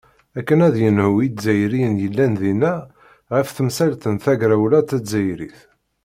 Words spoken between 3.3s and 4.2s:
ɣef temsalt n